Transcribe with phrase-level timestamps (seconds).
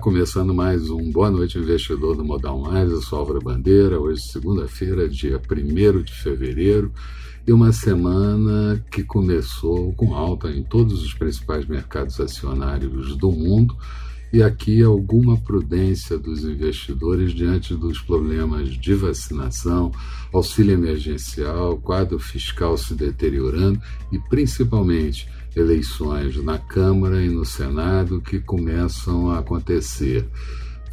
[0.00, 2.88] começando mais um Boa Noite Investidor do Modal Mais.
[2.88, 3.98] Eu sou Álvaro Bandeira.
[3.98, 6.92] Hoje, segunda-feira, dia 1 de fevereiro,
[7.44, 13.76] e uma semana que começou com alta em todos os principais mercados acionários do mundo.
[14.32, 19.90] E aqui alguma prudência dos investidores diante dos problemas de vacinação,
[20.32, 23.80] auxílio emergencial, quadro fiscal se deteriorando
[24.12, 30.28] e principalmente eleições na Câmara e no Senado que começam a acontecer.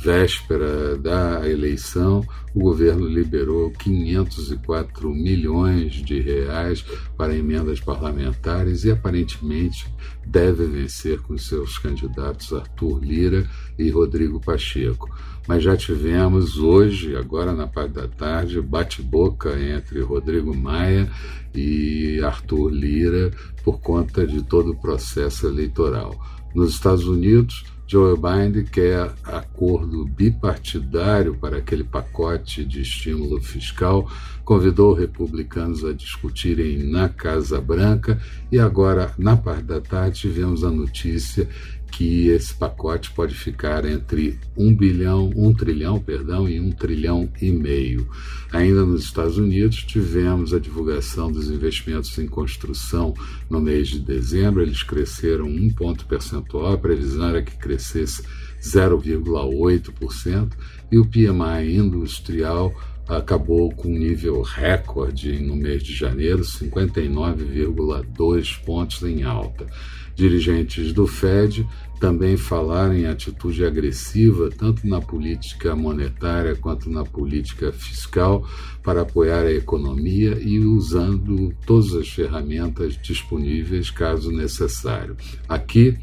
[0.03, 6.83] Véspera da eleição, o governo liberou 504 milhões de reais
[7.15, 9.87] para emendas parlamentares e aparentemente
[10.25, 15.09] deve vencer com seus candidatos Arthur Lira e Rodrigo Pacheco.
[15.47, 21.09] Mas já tivemos hoje, agora na parte da tarde, bate-boca entre Rodrigo Maia
[21.55, 23.31] e Arthur Lira
[23.63, 26.13] por conta de todo o processo eleitoral.
[26.53, 34.07] Nos Estados Unidos, Joe Biden quer acordo bipartidário para aquele pacote de estímulo fiscal,
[34.43, 38.19] convidou republicanos a discutirem na Casa Branca
[38.51, 41.47] e agora, na parte da tarde, tivemos a notícia
[41.93, 47.51] que esse pacote pode ficar entre um bilhão, um trilhão, perdão, e um trilhão e
[47.51, 48.07] meio.
[48.51, 53.13] Ainda nos Estados Unidos tivemos a divulgação dos investimentos em construção
[53.47, 54.63] no mês de dezembro.
[54.63, 56.73] Eles cresceram um ponto percentual.
[56.73, 58.23] A previsão era que crescesse
[58.59, 60.51] 0,8%
[60.91, 62.73] e o PMI industrial
[63.07, 69.67] acabou com um nível recorde no mês de janeiro, 59,2 pontos em alta.
[70.15, 71.67] Dirigentes do Fed
[71.99, 78.47] também falaram em atitude agressiva, tanto na política monetária quanto na política fiscal,
[78.83, 85.17] para apoiar a economia e usando todas as ferramentas disponíveis caso necessário.
[85.47, 85.97] Aqui,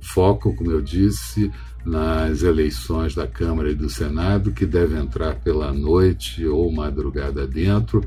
[0.00, 1.50] foco, como eu disse,
[1.86, 8.04] nas eleições da Câmara e do Senado, que deve entrar pela noite ou madrugada dentro.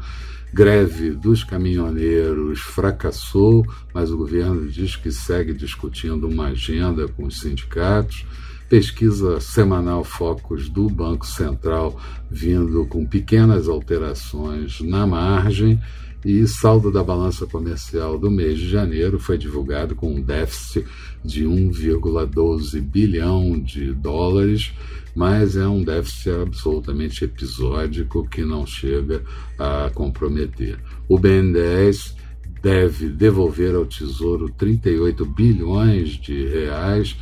[0.53, 7.39] Greve dos caminhoneiros fracassou, mas o governo diz que segue discutindo uma agenda com os
[7.39, 8.25] sindicatos.
[8.67, 15.79] Pesquisa semanal Focus do Banco Central vindo com pequenas alterações na margem
[16.23, 20.85] e saldo da balança comercial do mês de janeiro foi divulgado com um déficit
[21.23, 24.73] de 1,12 bilhão de dólares,
[25.15, 29.23] mas é um déficit absolutamente episódico que não chega
[29.57, 30.77] a comprometer.
[31.07, 32.15] O BNDES
[32.61, 37.15] deve devolver ao Tesouro 38 bilhões de reais,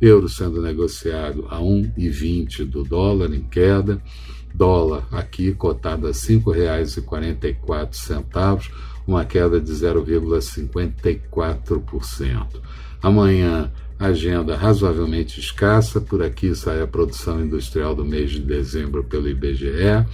[0.00, 4.02] euro sendo negociado a 1,20 do dólar em queda,
[4.54, 8.70] dólar aqui cotado a R$ 5,44,
[9.06, 12.60] uma queda de 0,54%.
[13.02, 19.26] Amanhã agenda razoavelmente escassa, por aqui sai a produção industrial do mês de dezembro pelo
[19.28, 20.04] IBGE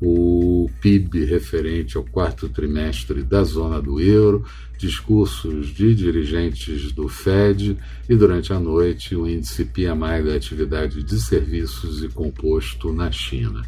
[0.00, 4.44] o PIB referente ao quarto trimestre da zona do euro,
[4.78, 7.76] discursos de dirigentes do Fed
[8.08, 13.62] e, durante a noite, o índice PMI da atividade de serviços e composto na China.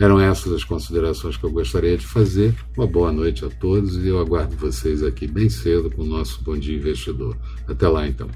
[0.00, 2.54] Eram essas as considerações que eu gostaria de fazer.
[2.76, 6.42] Uma boa noite a todos e eu aguardo vocês aqui bem cedo com o nosso
[6.42, 7.36] Bom Dia Investidor.
[7.66, 8.28] Até lá, então.